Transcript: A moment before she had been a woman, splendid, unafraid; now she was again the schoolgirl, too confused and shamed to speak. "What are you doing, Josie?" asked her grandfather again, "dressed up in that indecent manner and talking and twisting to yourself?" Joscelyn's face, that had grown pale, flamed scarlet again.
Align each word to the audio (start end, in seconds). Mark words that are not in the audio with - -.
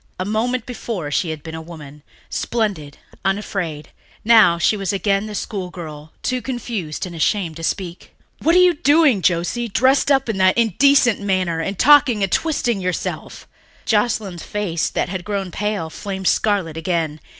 A 0.19 0.25
moment 0.25 0.65
before 0.65 1.11
she 1.11 1.29
had 1.29 1.43
been 1.43 1.53
a 1.53 1.61
woman, 1.61 2.01
splendid, 2.27 2.97
unafraid; 3.23 3.89
now 4.25 4.57
she 4.57 4.75
was 4.75 4.91
again 4.91 5.27
the 5.27 5.35
schoolgirl, 5.35 6.11
too 6.23 6.41
confused 6.41 7.05
and 7.05 7.21
shamed 7.21 7.57
to 7.57 7.63
speak. 7.63 8.11
"What 8.41 8.55
are 8.55 8.57
you 8.57 8.73
doing, 8.73 9.21
Josie?" 9.21 9.65
asked 9.65 9.77
her 9.77 9.79
grandfather 9.79 9.79
again, 9.79 9.79
"dressed 9.79 10.11
up 10.23 10.29
in 10.29 10.37
that 10.39 10.57
indecent 10.57 11.21
manner 11.21 11.59
and 11.59 11.77
talking 11.77 12.23
and 12.23 12.31
twisting 12.31 12.79
to 12.79 12.83
yourself?" 12.83 13.47
Joscelyn's 13.85 14.41
face, 14.41 14.89
that 14.89 15.09
had 15.09 15.23
grown 15.23 15.51
pale, 15.51 15.91
flamed 15.91 16.27
scarlet 16.27 16.77
again. 16.77 17.19